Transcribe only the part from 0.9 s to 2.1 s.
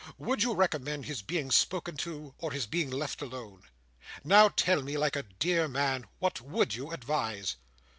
his being spoken